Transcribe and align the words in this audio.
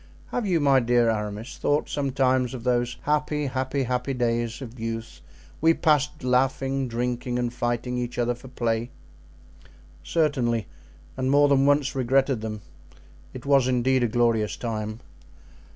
"Have 0.31 0.47
you, 0.47 0.59
my 0.59 0.79
dear 0.79 1.11
Aramis, 1.11 1.57
thought 1.57 1.87
sometimes 1.87 2.55
of 2.55 2.63
those 2.63 2.97
happy, 3.03 3.45
happy, 3.45 3.83
happy 3.83 4.15
days 4.15 4.59
of 4.59 4.79
youth 4.79 5.21
we 5.61 5.75
passed 5.75 6.23
laughing, 6.23 6.87
drinking, 6.87 7.37
and 7.37 7.53
fighting 7.53 7.99
each 7.99 8.17
other 8.17 8.33
for 8.33 8.47
play?" 8.47 8.89
"Certainly, 10.03 10.65
and 11.15 11.29
more 11.29 11.47
than 11.47 11.67
once 11.67 11.93
regretted 11.93 12.41
them; 12.41 12.61
it 13.35 13.45
was 13.45 13.67
indeed 13.67 14.01
a 14.03 14.07
glorious 14.07 14.57
time." 14.57 15.01